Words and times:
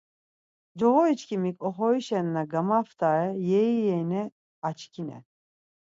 Coğoriçkimiz 0.79 1.57
oxorişen 1.67 2.27
na 2.35 2.43
gamaft̆are 2.51 3.29
yeyyeine 3.49 4.23
açkinen. 4.67 5.23